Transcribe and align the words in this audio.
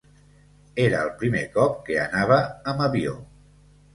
Era 0.85 1.01
el 1.07 1.11
primer 1.19 1.43
cop 1.57 1.77
que 1.89 1.99
anava 2.05 2.39
amb 2.73 2.85
avió. 2.89 3.13